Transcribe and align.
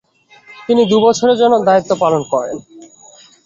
তিনি 0.67 0.81
দু'বছরের 0.85 1.39
জন্য 1.41 1.55
দায়িত্ব 1.67 1.91
পালন 2.01 2.21
করেন। 2.31 2.57